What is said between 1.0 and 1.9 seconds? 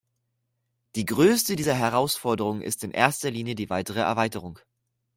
größte dieser